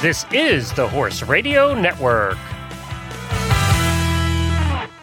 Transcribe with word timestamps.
This 0.00 0.24
is 0.30 0.72
the 0.74 0.86
Horse 0.86 1.24
Radio 1.24 1.74
Network. 1.74 2.38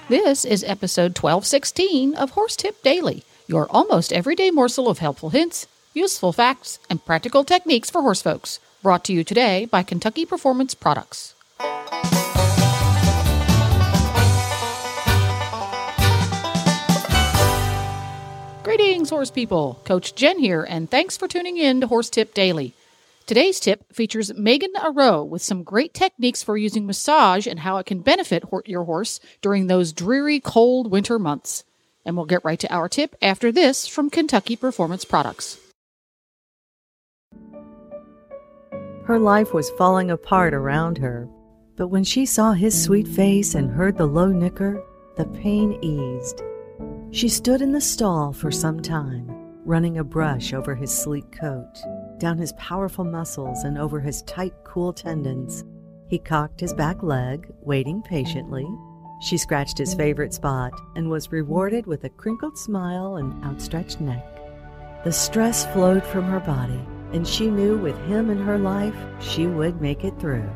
This 0.07 0.45
is 0.45 0.63
episode 0.63 1.17
1216 1.19 2.15
of 2.15 2.29
Horse 2.29 2.55
Tip 2.55 2.81
Daily, 2.81 3.25
your 3.45 3.67
almost 3.69 4.13
everyday 4.13 4.51
morsel 4.51 4.87
of 4.87 4.99
helpful 4.99 5.31
hints, 5.31 5.67
useful 5.93 6.31
facts, 6.31 6.79
and 6.89 7.03
practical 7.03 7.43
techniques 7.43 7.89
for 7.89 8.03
horse 8.03 8.21
folks. 8.21 8.59
Brought 8.81 9.03
to 9.03 9.11
you 9.11 9.25
today 9.25 9.65
by 9.65 9.83
Kentucky 9.83 10.25
Performance 10.25 10.73
Products. 10.73 11.35
Greetings, 18.63 19.09
horse 19.09 19.29
people. 19.29 19.81
Coach 19.83 20.15
Jen 20.15 20.39
here, 20.39 20.63
and 20.63 20.89
thanks 20.89 21.17
for 21.17 21.27
tuning 21.27 21.57
in 21.57 21.81
to 21.81 21.87
Horse 21.87 22.09
Tip 22.09 22.33
Daily. 22.33 22.73
Today's 23.25 23.59
tip 23.59 23.91
features 23.91 24.31
Megan 24.35 24.73
Ayrault 24.75 25.29
with 25.29 25.41
some 25.41 25.63
great 25.63 25.95
techniques 25.95 26.43
for 26.43 26.57
using 26.57 26.85
massage 26.85 27.47
and 27.47 27.61
how 27.61 27.77
it 27.77 27.87
can 27.87 28.01
benefit 28.01 28.43
your 28.67 28.83
horse 28.83 29.19
during 29.41 29.65
those 29.65 29.93
dreary, 29.93 30.39
cold 30.39 30.91
winter 30.91 31.17
months. 31.17 31.63
And 32.05 32.15
we'll 32.15 32.27
get 32.27 32.45
right 32.45 32.59
to 32.59 32.71
our 32.71 32.87
tip 32.87 33.15
after 33.23 33.51
this 33.51 33.87
from 33.87 34.11
Kentucky 34.11 34.55
Performance 34.55 35.05
Products. 35.05 35.57
Her 39.05 39.17
life 39.17 39.55
was 39.55 39.71
falling 39.71 40.11
apart 40.11 40.53
around 40.53 40.99
her, 40.99 41.27
but 41.77 41.87
when 41.87 42.03
she 42.03 42.27
saw 42.27 42.51
his 42.51 42.79
sweet 42.79 43.07
face 43.07 43.55
and 43.55 43.71
heard 43.71 43.97
the 43.97 44.05
low 44.05 44.27
nicker, 44.27 44.83
the 45.17 45.25
pain 45.25 45.79
eased. 45.81 46.43
She 47.09 47.29
stood 47.29 47.63
in 47.63 47.71
the 47.71 47.81
stall 47.81 48.33
for 48.33 48.51
some 48.51 48.81
time, 48.81 49.25
running 49.65 49.97
a 49.97 50.03
brush 50.03 50.53
over 50.53 50.75
his 50.75 50.95
sleek 50.95 51.31
coat, 51.31 51.73
down 52.19 52.37
his 52.37 52.53
powerful 52.53 53.03
muscles, 53.03 53.63
and 53.63 53.77
over 53.77 53.99
his 53.99 54.21
tight, 54.23 54.53
cool 54.63 54.93
tendons. 54.93 55.63
He 56.07 56.19
cocked 56.19 56.59
his 56.59 56.73
back 56.73 57.01
leg, 57.03 57.51
waiting 57.61 58.01
patiently. 58.01 58.67
She 59.21 59.37
scratched 59.37 59.77
his 59.77 59.93
favorite 59.93 60.33
spot 60.33 60.73
and 60.95 61.09
was 61.09 61.31
rewarded 61.31 61.87
with 61.87 62.03
a 62.03 62.09
crinkled 62.09 62.57
smile 62.57 63.15
and 63.15 63.43
outstretched 63.43 64.01
neck. 64.01 64.25
The 65.03 65.11
stress 65.11 65.65
flowed 65.73 66.03
from 66.03 66.25
her 66.25 66.39
body, 66.39 66.79
and 67.11 67.27
she 67.27 67.49
knew 67.49 67.77
with 67.77 67.97
him 68.07 68.29
in 68.29 68.37
her 68.39 68.57
life, 68.57 68.95
she 69.19 69.47
would 69.47 69.81
make 69.81 70.03
it 70.03 70.19
through. 70.19 70.49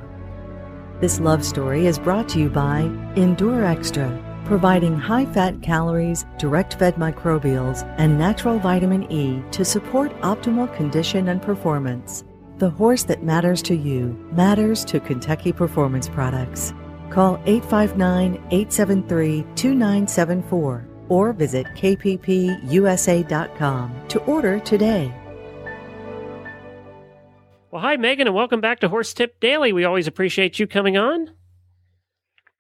This 0.99 1.19
love 1.19 1.45
story 1.45 1.87
is 1.87 1.97
brought 1.97 2.27
to 2.29 2.39
you 2.39 2.49
by 2.49 2.81
Endure 3.15 3.63
Extra, 3.63 4.28
providing 4.49 4.97
high 4.97 5.27
fat 5.27 5.61
calories, 5.61 6.25
direct 6.39 6.73
fed 6.79 6.95
microbials, 6.95 7.83
and 7.99 8.17
natural 8.17 8.57
vitamin 8.57 9.09
E 9.11 9.43
to 9.51 9.63
support 9.63 10.11
optimal 10.21 10.75
condition 10.75 11.29
and 11.29 11.39
performance. 11.39 12.23
The 12.57 12.71
horse 12.71 13.03
that 13.03 13.23
matters 13.23 13.61
to 13.63 13.75
you 13.75 14.17
matters 14.31 14.83
to 14.85 14.99
Kentucky 14.99 15.53
Performance 15.53 16.09
Products. 16.09 16.73
Call 17.11 17.35
859 17.45 18.33
873 18.49 19.43
2974 19.55 20.87
or 21.09 21.31
visit 21.31 21.67
kppusa.com 21.67 22.57
to 24.07 24.19
order 24.23 24.59
today. 24.59 25.13
Well, 27.69 27.83
hi, 27.83 27.97
Megan, 27.97 28.25
and 28.25 28.35
welcome 28.35 28.61
back 28.61 28.79
to 28.79 28.89
Horse 28.89 29.13
Tip 29.13 29.39
Daily. 29.39 29.71
We 29.73 29.85
always 29.85 30.07
appreciate 30.07 30.57
you 30.57 30.65
coming 30.65 30.97
on. 30.97 31.35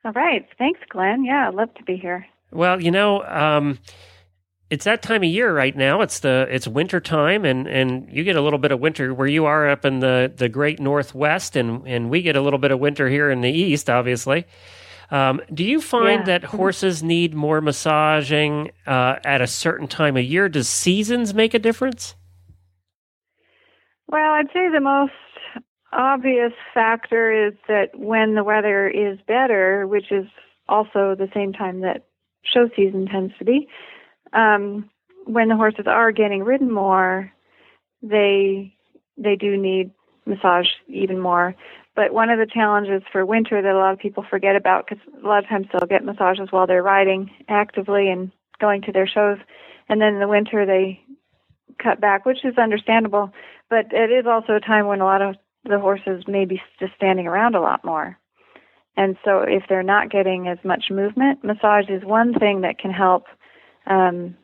All 0.05 0.13
right. 0.13 0.45
Thanks, 0.57 0.79
Glenn. 0.89 1.25
Yeah, 1.25 1.47
I'd 1.49 1.53
love 1.55 1.73
to 1.75 1.83
be 1.83 1.97
here. 1.97 2.25
Well, 2.51 2.81
you 2.81 2.89
know, 2.91 3.23
um, 3.23 3.79
it's 4.69 4.85
that 4.85 5.01
time 5.01 5.23
of 5.23 5.29
year 5.29 5.53
right 5.53 5.75
now. 5.75 6.01
It's 6.01 6.19
the 6.19 6.47
it's 6.49 6.67
winter 6.67 6.99
time, 6.99 7.43
and 7.45 7.67
and 7.67 8.07
you 8.11 8.23
get 8.23 8.35
a 8.35 8.41
little 8.41 8.59
bit 8.59 8.71
of 8.71 8.79
winter 8.79 9.13
where 9.13 9.27
you 9.27 9.45
are 9.45 9.69
up 9.69 9.83
in 9.85 9.99
the 9.99 10.31
the 10.35 10.47
great 10.49 10.79
northwest, 10.79 11.55
and 11.55 11.85
and 11.87 12.09
we 12.09 12.21
get 12.21 12.35
a 12.35 12.41
little 12.41 12.59
bit 12.59 12.71
of 12.71 12.79
winter 12.79 13.09
here 13.09 13.29
in 13.29 13.41
the 13.41 13.51
east, 13.51 13.89
obviously. 13.89 14.45
Um, 15.11 15.41
do 15.51 15.63
you 15.63 15.81
find 15.81 16.19
Yeah. 16.21 16.25
that 16.39 16.43
horses 16.45 17.01
need 17.01 17.33
more 17.33 17.61
massaging 17.61 18.69
uh, 18.85 19.15
at 19.25 19.41
a 19.41 19.47
certain 19.47 19.87
time 19.87 20.15
of 20.15 20.23
year? 20.23 20.47
Does 20.49 20.69
seasons 20.69 21.33
make 21.33 21.55
a 21.55 21.59
difference? 21.59 22.15
Well, 24.07 24.31
I'd 24.33 24.47
say 24.53 24.69
the 24.71 24.79
most 24.81 25.13
obvious 25.91 26.53
factor 26.73 27.47
is 27.47 27.53
that 27.67 27.97
when 27.97 28.35
the 28.35 28.43
weather 28.43 28.87
is 28.87 29.19
better, 29.27 29.87
which 29.87 30.11
is 30.11 30.25
also 30.67 31.15
the 31.15 31.29
same 31.33 31.53
time 31.53 31.81
that 31.81 32.05
show 32.43 32.69
season 32.75 33.07
tends 33.07 33.33
to 33.39 33.45
be, 33.45 33.67
um, 34.33 34.89
when 35.25 35.49
the 35.49 35.55
horses 35.55 35.85
are 35.87 36.11
getting 36.11 36.43
ridden 36.43 36.71
more, 36.71 37.31
they 38.01 38.73
they 39.17 39.35
do 39.35 39.57
need 39.57 39.91
massage 40.25 40.67
even 40.87 41.19
more. 41.19 41.55
But 41.95 42.13
one 42.13 42.29
of 42.29 42.39
the 42.39 42.45
challenges 42.45 43.01
for 43.11 43.25
winter 43.25 43.61
that 43.61 43.73
a 43.73 43.77
lot 43.77 43.91
of 43.91 43.99
people 43.99 44.23
forget 44.29 44.55
about, 44.55 44.87
because 44.87 45.03
a 45.21 45.27
lot 45.27 45.43
of 45.43 45.49
times 45.49 45.67
they'll 45.71 45.87
get 45.87 46.05
massages 46.05 46.47
while 46.51 46.65
they're 46.65 46.83
riding 46.83 47.29
actively 47.49 48.09
and 48.09 48.31
going 48.61 48.81
to 48.83 48.91
their 48.91 49.07
shows, 49.07 49.37
and 49.89 49.99
then 49.99 50.13
in 50.13 50.19
the 50.19 50.27
winter 50.27 50.65
they 50.65 51.01
cut 51.81 51.99
back, 51.99 52.25
which 52.25 52.45
is 52.45 52.57
understandable. 52.57 53.31
But 53.69 53.87
it 53.91 54.11
is 54.11 54.25
also 54.25 54.53
a 54.53 54.59
time 54.59 54.87
when 54.87 55.01
a 55.01 55.05
lot 55.05 55.21
of 55.21 55.35
the 55.63 55.79
horses 55.79 56.23
may 56.27 56.45
be 56.45 56.61
just 56.79 56.93
standing 56.95 57.27
around 57.27 57.55
a 57.55 57.61
lot 57.61 57.83
more. 57.83 58.17
And 58.97 59.17
so 59.23 59.39
if 59.47 59.63
they're 59.69 59.83
not 59.83 60.09
getting 60.09 60.47
as 60.47 60.57
much 60.63 60.85
movement, 60.89 61.43
massage 61.43 61.89
is 61.89 62.03
one 62.03 62.33
thing 62.33 62.61
that 62.61 62.79
can 62.79 62.91
help 62.91 63.25
um, 63.87 64.35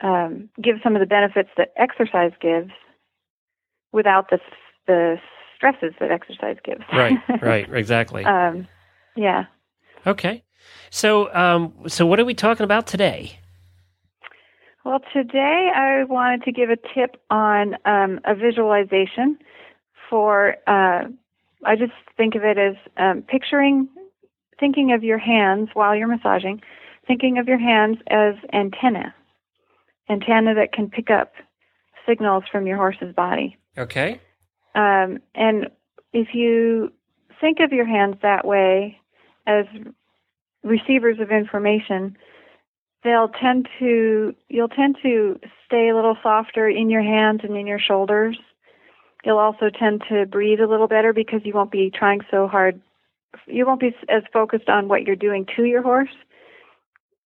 um, 0.00 0.48
give 0.62 0.76
some 0.82 0.96
of 0.96 1.00
the 1.00 1.06
benefits 1.06 1.50
that 1.56 1.72
exercise 1.76 2.32
gives 2.40 2.70
without 3.92 4.30
the 4.30 4.38
the 4.86 5.16
stresses 5.56 5.94
that 6.00 6.10
exercise 6.10 6.56
gives. 6.64 6.82
Right, 6.92 7.18
right, 7.42 7.66
exactly. 7.72 8.24
um, 8.24 8.68
yeah. 9.16 9.44
Okay, 10.06 10.44
so 10.90 11.34
um, 11.34 11.74
so 11.88 12.06
what 12.06 12.20
are 12.20 12.24
we 12.24 12.34
talking 12.34 12.64
about 12.64 12.86
today? 12.86 13.38
Well, 14.86 15.00
today 15.12 15.72
I 15.74 16.04
wanted 16.04 16.44
to 16.44 16.52
give 16.52 16.70
a 16.70 16.76
tip 16.76 17.20
on 17.28 17.74
um, 17.86 18.20
a 18.24 18.36
visualization 18.36 19.36
for. 20.08 20.58
Uh, 20.68 21.08
I 21.64 21.74
just 21.74 21.90
think 22.16 22.36
of 22.36 22.44
it 22.44 22.56
as 22.56 22.76
um, 22.96 23.22
picturing, 23.22 23.88
thinking 24.60 24.92
of 24.92 25.02
your 25.02 25.18
hands 25.18 25.70
while 25.74 25.96
you're 25.96 26.06
massaging, 26.06 26.62
thinking 27.04 27.36
of 27.38 27.48
your 27.48 27.58
hands 27.58 27.96
as 28.06 28.34
antenna, 28.52 29.12
antenna 30.08 30.54
that 30.54 30.72
can 30.72 30.88
pick 30.88 31.10
up 31.10 31.32
signals 32.08 32.44
from 32.52 32.68
your 32.68 32.76
horse's 32.76 33.12
body. 33.12 33.56
Okay. 33.76 34.20
Um, 34.76 35.18
and 35.34 35.68
if 36.12 36.28
you 36.32 36.92
think 37.40 37.58
of 37.58 37.72
your 37.72 37.86
hands 37.86 38.18
that 38.22 38.46
way 38.46 39.00
as 39.48 39.64
receivers 40.62 41.18
of 41.18 41.32
information, 41.32 42.16
they'll 43.04 43.28
tend 43.28 43.68
to 43.78 44.34
you'll 44.48 44.68
tend 44.68 44.96
to 45.02 45.38
stay 45.66 45.88
a 45.88 45.94
little 45.94 46.16
softer 46.22 46.68
in 46.68 46.90
your 46.90 47.02
hands 47.02 47.40
and 47.42 47.56
in 47.56 47.66
your 47.66 47.78
shoulders. 47.78 48.38
You'll 49.24 49.38
also 49.38 49.70
tend 49.70 50.04
to 50.08 50.26
breathe 50.26 50.60
a 50.60 50.66
little 50.66 50.88
better 50.88 51.12
because 51.12 51.40
you 51.44 51.52
won't 51.52 51.72
be 51.72 51.90
trying 51.90 52.20
so 52.30 52.46
hard. 52.46 52.80
You 53.46 53.66
won't 53.66 53.80
be 53.80 53.94
as 54.08 54.22
focused 54.32 54.68
on 54.68 54.88
what 54.88 55.02
you're 55.02 55.16
doing 55.16 55.46
to 55.56 55.64
your 55.64 55.82
horse 55.82 56.14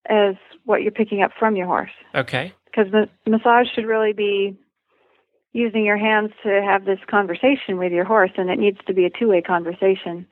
as 0.08 0.34
what 0.64 0.82
you're 0.82 0.92
picking 0.92 1.22
up 1.22 1.30
from 1.38 1.56
your 1.56 1.66
horse 1.66 1.90
Okay. 2.14 2.52
because 2.64 2.90
ma- 2.92 3.06
massage 3.26 3.66
should 3.74 3.86
really 3.86 4.12
be 4.12 4.56
using 5.52 5.84
your 5.84 5.98
hands 5.98 6.30
to 6.42 6.62
have 6.62 6.84
this 6.84 6.98
conversation 7.08 7.76
with 7.76 7.92
your 7.92 8.04
horse, 8.04 8.30
and 8.36 8.50
it 8.50 8.58
needs 8.58 8.78
to 8.86 8.94
be 8.94 9.04
a 9.04 9.10
two 9.10 9.28
way 9.28 9.42
conversation 9.42 10.26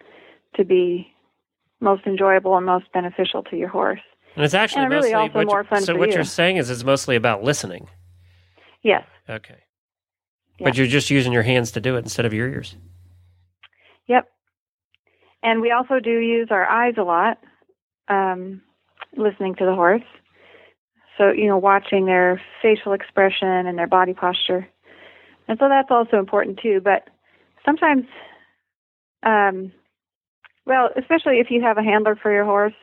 to 0.55 0.65
be 0.65 1.13
most 1.81 2.07
enjoyable 2.07 2.57
and 2.57 2.67
most 2.67 2.91
beneficial 2.93 3.43
to 3.45 3.57
your 3.57 3.69
horse. 3.69 4.01
And 4.37 4.45
it's 4.45 4.55
actually 4.55 4.83
And 4.83 4.91
really 4.91 5.13
mostly 5.13 5.15
also 5.15 5.39
what 5.39 5.47
more 5.47 5.65
fun 5.65 5.83
So 5.83 5.97
what 5.97 6.11
you. 6.11 6.17
you're 6.17 6.25
saying 6.25 6.59
is 6.59 6.71
it's 6.71 6.85
mostly 6.85 7.17
about 7.17 7.43
listening. 7.43 7.89
Yes. 8.83 9.05
Okay. 9.29 9.57
Yeah. 10.59 10.65
But 10.65 10.77
you're 10.77 10.87
just 10.87 11.11
using 11.11 11.33
your 11.33 11.43
hands 11.43 11.73
to 11.73 11.81
do 11.81 11.97
it 11.97 12.01
instead 12.01 12.25
of 12.25 12.33
your 12.33 12.49
ears. 12.49 12.77
Yep. 14.07 14.29
And 15.43 15.61
we 15.61 15.71
also 15.71 16.01
do 16.01 16.11
use 16.11 16.49
our 16.51 16.67
eyes 16.67 16.95
a 16.99 17.03
lot, 17.03 17.39
um, 18.09 18.63
listening 19.17 19.55
to 19.57 19.65
the 19.65 19.75
horse. 19.75 20.03
So, 21.17 21.31
you 21.31 21.47
know, 21.47 21.59
watching 21.59 22.07
their 22.07 22.41
facial 22.63 22.93
expression 22.93 23.49
and 23.49 23.77
their 23.77 23.89
body 23.89 24.15
posture. 24.15 24.69
And 25.49 25.59
so 25.59 25.69
that's 25.69 25.91
also 25.91 26.19
important 26.19 26.61
too. 26.63 26.81
But 26.83 27.09
sometimes, 27.65 28.05
um, 29.25 29.73
well, 30.65 30.91
especially 30.97 31.39
if 31.41 31.51
you 31.51 31.63
have 31.63 31.79
a 31.79 31.83
handler 31.83 32.15
for 32.15 32.33
your 32.33 32.45
horse, 32.45 32.75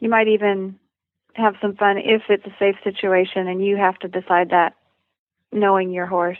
you 0.00 0.08
might 0.08 0.28
even 0.28 0.78
have 1.36 1.54
some 1.60 1.76
fun 1.76 1.98
if 1.98 2.22
it's 2.28 2.46
a 2.46 2.56
safe 2.58 2.76
situation 2.84 3.48
and 3.48 3.64
you 3.64 3.76
have 3.76 3.98
to 4.00 4.08
decide 4.08 4.50
that 4.50 4.74
knowing 5.52 5.90
your 5.90 6.06
horse. 6.06 6.38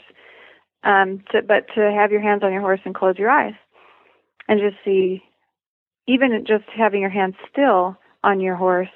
Um, 0.83 1.23
to, 1.31 1.41
but 1.41 1.65
to 1.75 1.91
have 1.91 2.11
your 2.11 2.21
hands 2.21 2.43
on 2.43 2.53
your 2.53 2.61
horse 2.61 2.79
and 2.85 2.95
close 2.95 3.17
your 3.17 3.29
eyes 3.29 3.55
and 4.47 4.59
just 4.59 4.77
see, 4.85 5.23
even 6.07 6.45
just 6.47 6.65
having 6.75 7.01
your 7.01 7.09
hands 7.09 7.35
still 7.51 7.97
on 8.23 8.39
your 8.39 8.55
horse 8.55 8.89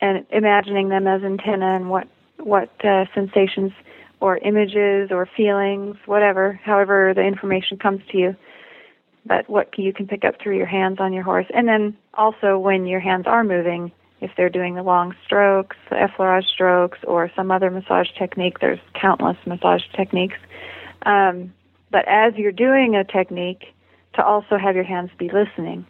and 0.00 0.26
imagining 0.30 0.88
them 0.88 1.06
as 1.06 1.22
antenna 1.22 1.76
and 1.76 1.88
what 1.90 2.08
what 2.38 2.70
uh, 2.84 3.04
sensations 3.14 3.72
or 4.20 4.38
images 4.38 5.10
or 5.10 5.28
feelings, 5.36 5.96
whatever, 6.06 6.60
however 6.64 7.12
the 7.14 7.22
information 7.22 7.78
comes 7.78 8.00
to 8.10 8.18
you. 8.18 8.36
But 9.26 9.48
what 9.48 9.76
you 9.78 9.92
can 9.92 10.06
pick 10.06 10.24
up 10.24 10.36
through 10.40 10.56
your 10.56 10.66
hands 10.66 10.98
on 11.00 11.12
your 11.12 11.24
horse. 11.24 11.46
And 11.54 11.68
then 11.68 11.96
also 12.14 12.58
when 12.58 12.86
your 12.86 13.00
hands 13.00 13.26
are 13.26 13.44
moving, 13.44 13.92
if 14.20 14.30
they're 14.36 14.48
doing 14.48 14.74
the 14.74 14.82
long 14.82 15.14
strokes, 15.24 15.76
the 15.90 15.96
effleurage 15.96 16.46
strokes, 16.46 16.98
or 17.04 17.30
some 17.36 17.50
other 17.50 17.70
massage 17.70 18.08
technique, 18.18 18.58
there's 18.60 18.80
countless 18.94 19.36
massage 19.46 19.82
techniques. 19.94 20.38
Um, 21.02 21.52
but 21.90 22.06
as 22.08 22.34
you're 22.36 22.52
doing 22.52 22.96
a 22.96 23.04
technique, 23.04 23.74
to 24.14 24.24
also 24.24 24.58
have 24.58 24.74
your 24.74 24.84
hands 24.84 25.10
be 25.16 25.30
listening. 25.30 25.86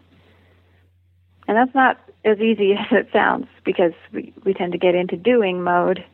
And 1.47 1.57
that's 1.57 1.75
not 1.75 1.99
as 2.25 2.39
easy 2.39 2.73
as 2.79 2.87
it 2.91 3.09
sounds 3.13 3.47
because 3.65 3.93
we, 4.13 4.33
we 4.45 4.55
tend 4.55 4.73
to 4.73 4.79
get 4.79 4.95
into 4.95 5.17
doing 5.17 5.63
mode 5.63 6.05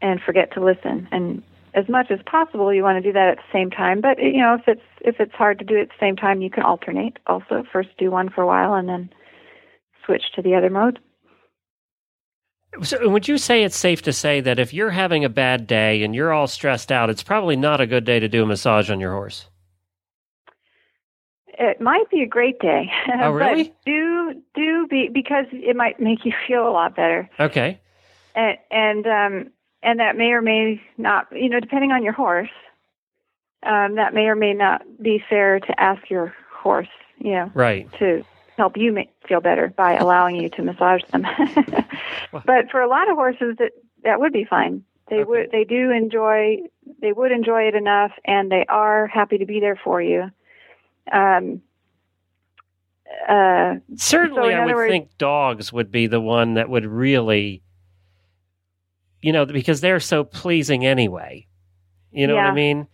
and 0.00 0.20
forget 0.20 0.52
to 0.52 0.64
listen. 0.64 1.08
And 1.10 1.42
as 1.74 1.88
much 1.88 2.10
as 2.10 2.20
possible, 2.24 2.72
you 2.72 2.82
want 2.82 3.02
to 3.02 3.08
do 3.08 3.12
that 3.12 3.28
at 3.28 3.36
the 3.38 3.52
same 3.52 3.70
time. 3.70 4.00
But 4.00 4.22
you 4.22 4.40
know, 4.40 4.54
if 4.54 4.68
it's 4.68 4.82
if 5.00 5.20
it's 5.20 5.34
hard 5.34 5.58
to 5.58 5.64
do 5.64 5.76
it 5.76 5.82
at 5.82 5.88
the 5.88 5.94
same 6.00 6.16
time, 6.16 6.40
you 6.40 6.50
can 6.50 6.62
alternate. 6.62 7.18
Also, 7.26 7.64
first 7.72 7.90
do 7.98 8.10
one 8.10 8.30
for 8.30 8.42
a 8.42 8.46
while 8.46 8.74
and 8.74 8.88
then 8.88 9.10
switch 10.08 10.24
to 10.34 10.42
the 10.42 10.54
other 10.54 10.70
mode. 10.70 10.98
So, 12.82 13.08
would 13.08 13.28
you 13.28 13.38
say 13.38 13.62
it's 13.62 13.76
safe 13.76 14.02
to 14.02 14.12
say 14.12 14.40
that 14.40 14.58
if 14.58 14.74
you're 14.74 14.90
having 14.90 15.24
a 15.24 15.28
bad 15.28 15.66
day 15.66 16.02
and 16.02 16.14
you're 16.14 16.32
all 16.32 16.46
stressed 16.46 16.92
out, 16.92 17.10
it's 17.10 17.22
probably 17.22 17.56
not 17.56 17.80
a 17.80 17.86
good 17.86 18.04
day 18.04 18.20
to 18.20 18.28
do 18.28 18.42
a 18.42 18.46
massage 18.46 18.90
on 18.90 19.00
your 19.00 19.12
horse? 19.12 19.46
It 21.46 21.80
might 21.80 22.08
be 22.10 22.22
a 22.22 22.26
great 22.26 22.60
day. 22.60 22.90
Oh, 23.20 23.30
really? 23.32 23.74
do 23.84 24.42
do 24.54 24.86
be 24.88 25.08
because 25.12 25.46
it 25.52 25.76
might 25.76 25.98
make 25.98 26.24
you 26.24 26.32
feel 26.46 26.68
a 26.68 26.70
lot 26.70 26.94
better. 26.94 27.28
Okay. 27.40 27.80
And 28.34 28.58
and 28.70 29.06
um 29.06 29.52
and 29.82 29.98
that 30.00 30.16
may 30.16 30.30
or 30.30 30.42
may 30.42 30.80
not, 30.98 31.26
you 31.32 31.48
know, 31.48 31.60
depending 31.60 31.90
on 31.92 32.02
your 32.02 32.12
horse, 32.12 32.50
um, 33.64 33.96
that 33.96 34.14
may 34.14 34.26
or 34.26 34.36
may 34.36 34.52
not 34.52 34.82
be 35.02 35.22
fair 35.28 35.60
to 35.60 35.80
ask 35.80 36.10
your 36.10 36.34
horse, 36.52 36.88
you 37.18 37.32
know, 37.32 37.50
right, 37.54 37.90
to 37.98 38.24
help 38.58 38.76
you 38.76 38.92
make, 38.92 39.10
feel 39.26 39.40
better 39.40 39.72
by 39.76 39.96
allowing 39.98 40.36
you 40.36 40.50
to 40.50 40.62
massage 40.62 41.02
them. 41.10 41.26
but 42.32 42.70
for 42.70 42.80
a 42.80 42.88
lot 42.88 43.10
of 43.10 43.16
horses, 43.16 43.56
that 43.58 43.72
that 44.04 44.20
would 44.20 44.32
be 44.32 44.44
fine. 44.44 44.84
They 45.08 45.16
okay. 45.16 45.24
would, 45.24 45.50
they 45.50 45.64
do 45.64 45.90
enjoy, 45.90 46.58
they 47.00 47.12
would 47.12 47.32
enjoy 47.32 47.62
it 47.62 47.74
enough, 47.74 48.12
and 48.26 48.52
they 48.52 48.66
are 48.68 49.06
happy 49.06 49.38
to 49.38 49.46
be 49.46 49.58
there 49.58 49.80
for 49.82 50.02
you. 50.02 50.30
Um, 51.10 51.62
uh, 53.26 53.76
Certainly, 53.96 54.52
so 54.52 54.56
I 54.56 54.66
would 54.66 54.74
words, 54.74 54.90
think 54.90 55.16
dogs 55.16 55.72
would 55.72 55.90
be 55.90 56.08
the 56.08 56.20
one 56.20 56.54
that 56.54 56.68
would 56.68 56.84
really 56.84 57.62
you 59.20 59.32
know, 59.32 59.46
because 59.46 59.80
they're 59.80 60.00
so 60.00 60.24
pleasing 60.24 60.86
anyway. 60.86 61.46
You 62.12 62.26
know 62.26 62.34
yeah. 62.34 62.44
what 62.44 62.52
I 62.52 62.54
mean? 62.54 62.86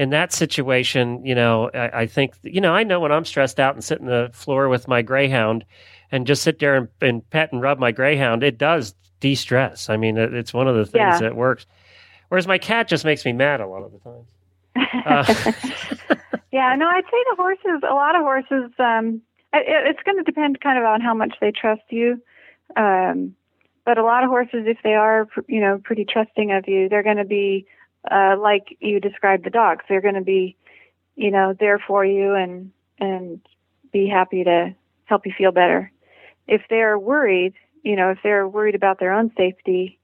In 0.00 0.10
that 0.10 0.32
situation, 0.32 1.24
you 1.26 1.34
know, 1.34 1.70
I, 1.74 2.00
I, 2.00 2.06
think, 2.06 2.34
you 2.42 2.60
know, 2.60 2.74
I 2.74 2.84
know 2.84 3.00
when 3.00 3.12
I'm 3.12 3.26
stressed 3.26 3.60
out 3.60 3.74
and 3.74 3.84
sit 3.84 4.00
in 4.00 4.06
the 4.06 4.30
floor 4.32 4.70
with 4.70 4.88
my 4.88 5.02
greyhound 5.02 5.62
and 6.10 6.26
just 6.26 6.42
sit 6.42 6.58
there 6.58 6.74
and, 6.74 6.88
and 7.02 7.28
pet 7.28 7.52
and 7.52 7.60
rub 7.60 7.78
my 7.78 7.92
greyhound, 7.92 8.42
it 8.42 8.56
does 8.56 8.94
de 9.20 9.34
stress. 9.34 9.90
I 9.90 9.98
mean, 9.98 10.16
it, 10.16 10.32
it's 10.32 10.54
one 10.54 10.68
of 10.68 10.74
the 10.74 10.86
things 10.86 10.94
yeah. 10.94 11.18
that 11.18 11.36
works. 11.36 11.66
Whereas 12.30 12.46
my 12.46 12.56
cat 12.56 12.88
just 12.88 13.04
makes 13.04 13.26
me 13.26 13.32
mad 13.32 13.60
a 13.60 13.66
lot 13.66 13.82
of 13.82 13.92
the 13.92 13.98
times. 13.98 14.26
Uh, 15.04 15.52
yeah, 16.50 16.74
no, 16.76 16.88
I'd 16.88 17.04
say 17.04 17.24
the 17.30 17.36
horses, 17.36 17.82
a 17.88 17.94
lot 17.94 18.16
of 18.16 18.22
horses, 18.22 18.72
um, 18.78 19.20
it, 19.52 19.66
it's 19.66 20.02
going 20.04 20.16
to 20.16 20.24
depend 20.24 20.62
kind 20.62 20.78
of 20.78 20.84
on 20.84 21.02
how 21.02 21.12
much 21.12 21.34
they 21.42 21.52
trust 21.52 21.82
you. 21.90 22.22
Um, 22.74 23.34
but 23.84 23.98
a 23.98 24.02
lot 24.02 24.22
of 24.24 24.30
horses, 24.30 24.64
if 24.66 24.78
they 24.82 24.94
are, 24.94 25.28
you 25.46 25.60
know, 25.60 25.78
pretty 25.82 26.04
trusting 26.04 26.52
of 26.52 26.68
you, 26.68 26.88
they're 26.88 27.02
going 27.02 27.16
to 27.16 27.24
be 27.24 27.66
uh, 28.08 28.36
like 28.38 28.76
you 28.80 29.00
described 29.00 29.44
the 29.44 29.50
dogs. 29.50 29.84
They're 29.88 30.00
going 30.00 30.14
to 30.14 30.20
be, 30.22 30.56
you 31.16 31.30
know, 31.30 31.54
there 31.58 31.78
for 31.78 32.04
you 32.04 32.34
and 32.34 32.72
and 32.98 33.40
be 33.92 34.08
happy 34.08 34.44
to 34.44 34.74
help 35.04 35.26
you 35.26 35.32
feel 35.36 35.52
better. 35.52 35.90
If 36.46 36.62
they're 36.70 36.98
worried, 36.98 37.54
you 37.82 37.96
know, 37.96 38.10
if 38.10 38.18
they're 38.22 38.46
worried 38.46 38.74
about 38.74 39.00
their 39.00 39.12
own 39.12 39.32
safety, 39.36 39.98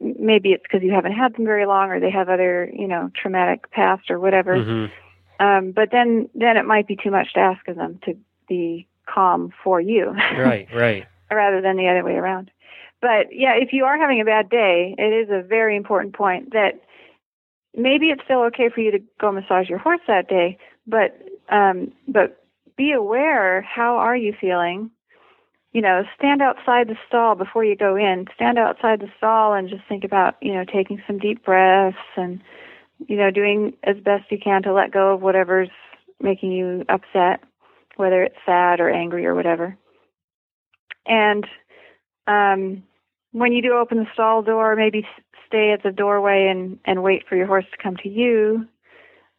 maybe 0.00 0.50
it's 0.50 0.62
because 0.62 0.82
you 0.82 0.92
haven't 0.92 1.12
had 1.12 1.34
them 1.34 1.44
very 1.44 1.66
long, 1.66 1.90
or 1.90 2.00
they 2.00 2.10
have 2.10 2.28
other, 2.28 2.70
you 2.72 2.86
know, 2.86 3.10
traumatic 3.14 3.70
past 3.70 4.10
or 4.10 4.18
whatever. 4.18 4.56
Mm-hmm. 4.56 5.44
Um, 5.44 5.72
but 5.72 5.90
then 5.92 6.28
then 6.34 6.56
it 6.56 6.64
might 6.64 6.86
be 6.86 6.96
too 6.96 7.10
much 7.10 7.32
to 7.34 7.40
ask 7.40 7.66
of 7.68 7.76
them 7.76 8.00
to 8.04 8.16
be 8.48 8.88
calm 9.06 9.52
for 9.62 9.80
you. 9.80 10.10
right, 10.36 10.68
right. 10.74 11.06
rather 11.30 11.60
than 11.60 11.76
the 11.76 11.88
other 11.88 12.04
way 12.04 12.14
around. 12.14 12.50
But 13.00 13.28
yeah, 13.32 13.54
if 13.54 13.72
you 13.72 13.84
are 13.84 13.96
having 13.96 14.20
a 14.20 14.24
bad 14.24 14.50
day, 14.50 14.94
it 14.98 15.02
is 15.02 15.28
a 15.30 15.46
very 15.46 15.76
important 15.76 16.14
point 16.14 16.52
that 16.52 16.80
maybe 17.78 18.06
it's 18.10 18.22
still 18.24 18.42
okay 18.44 18.68
for 18.68 18.80
you 18.80 18.90
to 18.90 18.98
go 19.20 19.32
massage 19.32 19.68
your 19.68 19.78
horse 19.78 20.00
that 20.06 20.28
day, 20.28 20.58
but 20.86 21.18
um, 21.48 21.92
but 22.06 22.44
be 22.76 22.92
aware 22.92 23.62
how 23.62 23.96
are 23.96 24.16
you 24.16 24.34
feeling. 24.38 24.90
You 25.72 25.82
know, 25.82 26.02
stand 26.16 26.42
outside 26.42 26.88
the 26.88 26.96
stall 27.06 27.34
before 27.34 27.64
you 27.64 27.76
go 27.76 27.94
in. 27.94 28.26
Stand 28.34 28.58
outside 28.58 29.00
the 29.00 29.10
stall 29.16 29.52
and 29.54 29.68
just 29.68 29.82
think 29.88 30.04
about 30.04 30.36
you 30.42 30.54
know 30.54 30.64
taking 30.64 31.02
some 31.06 31.18
deep 31.18 31.44
breaths 31.44 31.96
and 32.16 32.40
you 33.06 33.16
know 33.16 33.30
doing 33.30 33.74
as 33.84 33.96
best 33.96 34.30
you 34.30 34.38
can 34.38 34.62
to 34.64 34.72
let 34.72 34.90
go 34.92 35.14
of 35.14 35.22
whatever's 35.22 35.70
making 36.20 36.52
you 36.52 36.84
upset, 36.88 37.42
whether 37.96 38.22
it's 38.22 38.36
sad 38.44 38.80
or 38.80 38.90
angry 38.90 39.24
or 39.24 39.34
whatever. 39.34 39.76
And 41.06 41.46
um, 42.26 42.82
when 43.32 43.52
you 43.52 43.62
do 43.62 43.72
open 43.74 43.98
the 43.98 44.06
stall 44.12 44.42
door, 44.42 44.74
maybe 44.76 45.06
stay 45.46 45.72
at 45.72 45.82
the 45.82 45.90
doorway 45.90 46.48
and 46.48 46.78
and 46.84 47.02
wait 47.02 47.26
for 47.28 47.36
your 47.36 47.46
horse 47.46 47.64
to 47.70 47.82
come 47.82 47.96
to 47.98 48.08
you. 48.08 48.66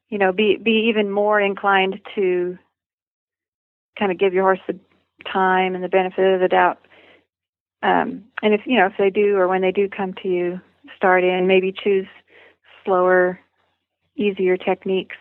You 0.10 0.18
know, 0.18 0.32
be 0.32 0.58
be 0.58 0.90
even 0.90 1.12
more 1.12 1.40
inclined 1.40 2.00
to 2.16 2.58
kind 3.98 4.12
of 4.12 4.18
give 4.18 4.34
your 4.34 4.44
horse 4.44 4.60
the 4.68 4.80
time 5.32 5.76
and 5.76 5.84
the 5.84 5.90
benefit 5.90 6.34
of 6.34 6.40
the 6.40 6.48
doubt. 6.48 6.80
Um, 7.82 8.26
and 8.42 8.54
if 8.54 8.62
you 8.66 8.78
know 8.78 8.88
if 8.88 8.94
they 8.98 9.10
do 9.10 9.38
or 9.38 9.48
when 9.48 9.62
they 9.62 9.72
do 9.72 9.88
come 9.88 10.14
to 10.24 10.28
you, 10.28 10.62
start 10.96 11.24
in 11.24 11.48
maybe 11.48 11.72
choose 11.72 12.08
slower, 12.84 13.40
easier 14.16 14.58
techniques 14.58 15.16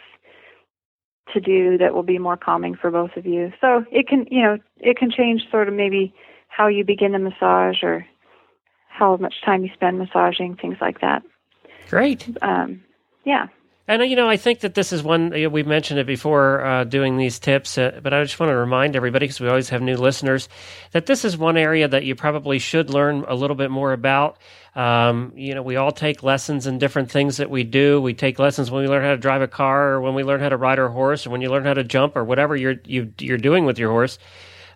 to 1.32 1.40
do 1.40 1.76
that 1.76 1.94
will 1.94 2.02
be 2.02 2.18
more 2.18 2.36
calming 2.36 2.74
for 2.74 2.90
both 2.90 3.16
of 3.16 3.26
you. 3.26 3.52
So 3.60 3.84
it 3.90 4.08
can 4.08 4.26
you 4.30 4.42
know 4.42 4.58
it 4.78 4.96
can 4.96 5.10
change 5.10 5.42
sort 5.50 5.68
of 5.68 5.74
maybe 5.74 6.14
how 6.48 6.66
you 6.66 6.84
begin 6.84 7.12
the 7.12 7.18
massage 7.18 7.82
or 7.82 8.06
how 8.98 9.16
much 9.16 9.34
time 9.44 9.64
you 9.64 9.70
spend 9.74 9.98
massaging, 9.98 10.56
things 10.56 10.76
like 10.80 11.00
that. 11.00 11.22
Great. 11.88 12.28
Um, 12.42 12.82
yeah. 13.24 13.46
And 13.88 14.04
you 14.10 14.16
know, 14.16 14.28
I 14.28 14.36
think 14.36 14.60
that 14.60 14.74
this 14.74 14.92
is 14.92 15.02
one 15.02 15.30
we've 15.30 15.66
mentioned 15.66 15.98
it 15.98 16.06
before 16.06 16.62
uh, 16.62 16.84
doing 16.84 17.16
these 17.16 17.38
tips, 17.38 17.78
uh, 17.78 18.00
but 18.02 18.12
I 18.12 18.22
just 18.22 18.38
want 18.38 18.50
to 18.50 18.56
remind 18.56 18.94
everybody 18.96 19.24
because 19.24 19.40
we 19.40 19.48
always 19.48 19.70
have 19.70 19.80
new 19.80 19.96
listeners 19.96 20.50
that 20.92 21.06
this 21.06 21.24
is 21.24 21.38
one 21.38 21.56
area 21.56 21.88
that 21.88 22.04
you 22.04 22.14
probably 22.14 22.58
should 22.58 22.90
learn 22.90 23.24
a 23.26 23.34
little 23.34 23.56
bit 23.56 23.70
more 23.70 23.94
about. 23.94 24.36
Um, 24.74 25.32
you 25.36 25.54
know, 25.54 25.62
we 25.62 25.76
all 25.76 25.90
take 25.90 26.22
lessons 26.22 26.66
in 26.66 26.76
different 26.76 27.10
things 27.10 27.38
that 27.38 27.48
we 27.48 27.64
do. 27.64 27.98
We 28.02 28.12
take 28.12 28.38
lessons 28.38 28.70
when 28.70 28.82
we 28.82 28.88
learn 28.90 29.02
how 29.02 29.12
to 29.12 29.16
drive 29.16 29.40
a 29.40 29.48
car, 29.48 29.92
or 29.92 30.02
when 30.02 30.12
we 30.12 30.22
learn 30.22 30.40
how 30.40 30.50
to 30.50 30.58
ride 30.58 30.78
our 30.78 30.90
horse, 30.90 31.26
or 31.26 31.30
when 31.30 31.40
you 31.40 31.48
learn 31.48 31.64
how 31.64 31.74
to 31.74 31.82
jump, 31.82 32.14
or 32.14 32.24
whatever 32.24 32.54
you're 32.54 32.76
you, 32.84 33.04
are 33.04 33.24
you 33.24 33.34
are 33.34 33.38
doing 33.38 33.64
with 33.64 33.78
your 33.78 33.90
horse. 33.90 34.18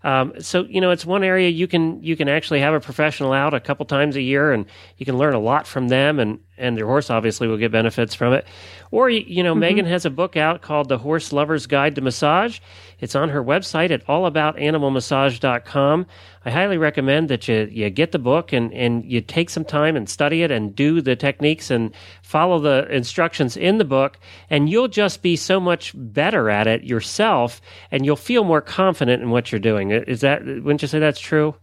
Um, 0.05 0.33
so 0.41 0.65
you 0.65 0.81
know, 0.81 0.91
it's 0.91 1.07
one 1.07 1.23
area 1.25 1.49
you 1.49 1.67
can 1.67 2.03
you 2.03 2.17
can 2.17 2.29
actually 2.29 2.61
have 2.61 2.75
a 2.75 2.81
professional 2.81 3.33
out 3.33 3.55
a 3.55 3.61
couple 3.61 3.87
times 3.87 4.17
a 4.17 4.23
year, 4.23 4.53
and 4.53 4.67
you 4.99 5.07
can 5.07 5.19
learn 5.19 5.35
a 5.35 5.39
lot 5.39 5.67
from 5.67 5.89
them, 5.89 6.19
and 6.19 6.41
and 6.63 6.79
your 6.79 6.87
horse 6.87 7.11
obviously 7.11 7.49
will 7.49 7.57
get 7.57 7.73
benefits 7.73 8.15
from 8.15 8.33
it. 8.33 8.47
Or 8.91 9.11
you 9.11 9.43
know, 9.43 9.53
mm-hmm. 9.53 9.61
Megan 9.61 9.87
has 9.87 10.05
a 10.05 10.11
book 10.11 10.37
out 10.37 10.63
called 10.63 10.89
The 10.89 10.99
Horse 10.99 11.33
Lover's 11.33 11.67
Guide 11.67 11.97
to 11.97 12.01
Massage. 12.01 12.61
It's 13.01 13.17
on 13.17 13.31
her 13.31 13.43
website 13.43 13.91
at 13.91 14.07
allaboutanimalmassage.com. 14.07 16.07
I 16.45 16.51
highly 16.51 16.79
recommend 16.79 17.29
that 17.31 17.49
you, 17.49 17.69
you 17.71 17.91
get 17.91 18.13
the 18.13 18.19
book 18.19 18.53
and, 18.53 18.73
and 18.73 19.05
you 19.05 19.21
take 19.21 19.51
some 19.51 19.65
time 19.65 19.97
and 19.97 20.09
study 20.09 20.43
it 20.43 20.51
and 20.51 20.75
do 20.75 21.01
the 21.01 21.17
techniques 21.17 21.71
and 21.71 21.93
follow 22.23 22.59
the 22.59 22.87
instructions 22.95 23.57
in 23.57 23.79
the 23.79 23.85
book. 23.85 24.19
And 24.51 24.69
you'll 24.69 24.89
just 24.89 25.23
be 25.23 25.37
so 25.37 25.59
much 25.59 25.93
better 25.97 26.51
at 26.51 26.67
it 26.67 26.85
yourself 26.85 27.61
and 27.91 28.05
you'll 28.05 28.17
feel 28.17 28.45
more 28.45 28.61
confident 28.61 29.23
in 29.23 29.31
what 29.31 29.51
you're 29.51 29.59
doing. 29.59 29.91
Is 29.91 30.21
that, 30.21 30.45
wouldn't 30.45 30.83
you 30.83 30.89
say 30.89 30.99
that's 30.99 31.21
true? 31.21 31.55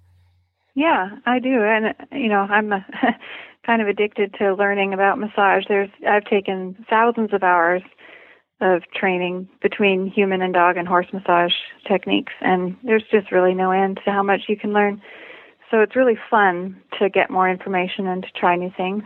Yeah, 0.75 1.09
I 1.25 1.39
do. 1.39 1.61
And, 1.61 1.93
you 2.11 2.29
know, 2.29 2.41
I'm 2.41 2.71
a, 2.71 2.85
kind 3.69 3.83
of 3.83 3.87
addicted 3.87 4.33
to 4.33 4.55
learning 4.55 4.95
about 4.95 5.19
massage. 5.19 5.63
There's, 5.67 5.91
I've 6.07 6.25
taken 6.25 6.75
thousands 6.89 7.33
of 7.33 7.43
hours 7.43 7.83
of 8.61 8.81
training 8.95 9.47
between 9.61 10.07
human 10.07 10.41
and 10.41 10.51
dog 10.51 10.75
and 10.75 10.87
horse 10.87 11.05
massage 11.13 11.53
techniques, 11.87 12.33
and 12.41 12.75
there's 12.83 13.03
just 13.11 13.31
really 13.31 13.53
no 13.53 13.69
end 13.69 13.99
to 14.05 14.11
how 14.11 14.23
much 14.23 14.41
you 14.47 14.57
can 14.57 14.73
learn. 14.73 14.99
So 15.69 15.81
it's 15.81 15.95
really 15.95 16.17
fun 16.31 16.81
to 16.97 17.11
get 17.11 17.29
more 17.29 17.47
information 17.47 18.07
and 18.07 18.23
to 18.23 18.29
try 18.31 18.55
new 18.55 18.71
things. 18.75 19.03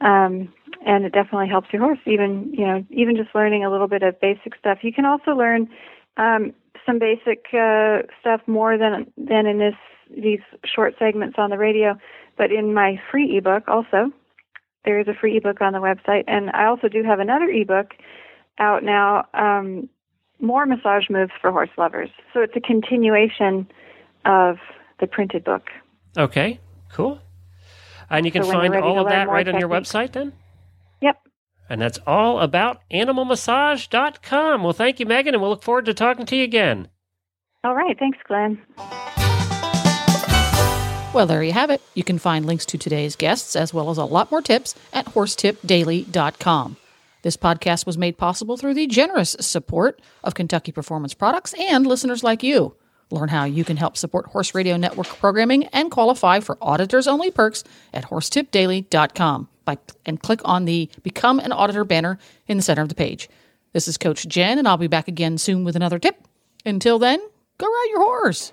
Um, 0.00 0.50
and 0.86 1.04
it 1.04 1.12
definitely 1.12 1.50
helps 1.50 1.68
your 1.70 1.82
horse. 1.82 1.98
Even 2.06 2.54
you 2.54 2.66
know, 2.66 2.82
even 2.88 3.16
just 3.16 3.34
learning 3.34 3.66
a 3.66 3.70
little 3.70 3.86
bit 3.86 4.02
of 4.02 4.18
basic 4.18 4.56
stuff. 4.58 4.78
You 4.80 4.94
can 4.94 5.04
also 5.04 5.32
learn 5.32 5.68
um, 6.16 6.54
some 6.86 6.98
basic 6.98 7.44
uh, 7.52 7.98
stuff 8.18 8.40
more 8.46 8.78
than 8.78 9.12
than 9.18 9.44
in 9.44 9.58
this 9.58 9.74
these 10.10 10.40
short 10.64 10.94
segments 10.98 11.36
on 11.38 11.50
the 11.50 11.58
radio. 11.58 11.98
But 12.40 12.52
in 12.52 12.72
my 12.72 12.98
free 13.10 13.36
ebook, 13.36 13.68
also, 13.68 14.10
there 14.86 14.98
is 14.98 15.06
a 15.08 15.12
free 15.12 15.36
ebook 15.36 15.60
on 15.60 15.74
the 15.74 15.78
website, 15.78 16.24
and 16.26 16.48
I 16.48 16.64
also 16.68 16.88
do 16.88 17.02
have 17.02 17.20
another 17.20 17.44
ebook 17.44 17.88
out 18.58 18.82
now. 18.82 19.26
Um, 19.34 19.90
more 20.40 20.64
massage 20.64 21.10
moves 21.10 21.32
for 21.38 21.50
horse 21.50 21.68
lovers. 21.76 22.08
So 22.32 22.40
it's 22.40 22.56
a 22.56 22.60
continuation 22.62 23.68
of 24.24 24.56
the 25.00 25.06
printed 25.06 25.44
book. 25.44 25.64
Okay, 26.16 26.60
cool. 26.90 27.20
And 28.08 28.24
you 28.24 28.32
can 28.32 28.44
So 28.44 28.52
find 28.52 28.74
all 28.74 29.00
of 29.00 29.08
that 29.10 29.28
right 29.28 29.46
on 29.46 29.60
your 29.60 29.68
website 29.68 30.12
then? 30.12 30.32
Yep. 31.02 31.18
And 31.68 31.78
that's 31.78 31.98
all 32.06 32.40
about 32.40 32.80
animalmassage.com. 32.90 34.62
Well, 34.62 34.72
thank 34.72 34.98
you, 34.98 35.04
Megan, 35.04 35.34
and 35.34 35.42
we'll 35.42 35.50
look 35.50 35.62
forward 35.62 35.84
to 35.84 35.92
talking 35.92 36.24
to 36.24 36.36
you 36.36 36.44
again. 36.44 36.88
All 37.64 37.74
right. 37.74 37.98
Thanks, 37.98 38.16
Glenn. 38.26 38.62
Well, 41.12 41.26
there 41.26 41.42
you 41.42 41.52
have 41.52 41.70
it. 41.70 41.82
You 41.94 42.04
can 42.04 42.18
find 42.20 42.46
links 42.46 42.64
to 42.66 42.78
today's 42.78 43.16
guests 43.16 43.56
as 43.56 43.74
well 43.74 43.90
as 43.90 43.98
a 43.98 44.04
lot 44.04 44.30
more 44.30 44.40
tips 44.40 44.76
at 44.92 45.06
horsetipdaily.com. 45.06 46.76
This 47.22 47.36
podcast 47.36 47.84
was 47.84 47.98
made 47.98 48.16
possible 48.16 48.56
through 48.56 48.74
the 48.74 48.86
generous 48.86 49.36
support 49.40 50.00
of 50.22 50.34
Kentucky 50.34 50.70
Performance 50.70 51.12
Products 51.12 51.52
and 51.58 51.84
listeners 51.84 52.22
like 52.22 52.44
you. 52.44 52.76
Learn 53.10 53.28
how 53.28 53.42
you 53.42 53.64
can 53.64 53.76
help 53.76 53.96
support 53.96 54.26
Horse 54.26 54.54
Radio 54.54 54.76
Network 54.76 55.08
programming 55.08 55.64
and 55.66 55.90
qualify 55.90 56.38
for 56.38 56.56
auditors 56.62 57.08
only 57.08 57.32
perks 57.32 57.64
at 57.92 58.04
horsetipdaily.com 58.04 59.48
by, 59.64 59.78
and 60.06 60.22
click 60.22 60.40
on 60.44 60.64
the 60.64 60.88
Become 61.02 61.40
an 61.40 61.50
Auditor 61.50 61.84
banner 61.84 62.18
in 62.46 62.56
the 62.56 62.62
center 62.62 62.82
of 62.82 62.88
the 62.88 62.94
page. 62.94 63.28
This 63.72 63.88
is 63.88 63.98
Coach 63.98 64.28
Jen, 64.28 64.58
and 64.58 64.68
I'll 64.68 64.76
be 64.76 64.86
back 64.86 65.08
again 65.08 65.38
soon 65.38 65.64
with 65.64 65.74
another 65.74 65.98
tip. 65.98 66.24
Until 66.64 67.00
then, 67.00 67.20
go 67.58 67.66
ride 67.66 67.88
your 67.90 68.00
horse. 68.00 68.52